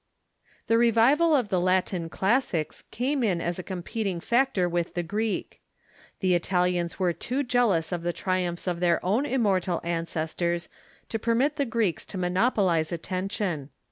[0.65, 5.61] The revival of the Latin classics came in as a competing factor with the Greek.
[6.21, 10.69] The Italians were too jealous of the triumphs of their own immortal ancestors
[11.09, 13.69] to per Revivai of Latin j^^ ^^^^^ Greeks to monopolize attention.